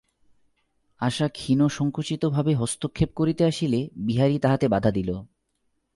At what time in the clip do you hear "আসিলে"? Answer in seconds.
3.45-3.89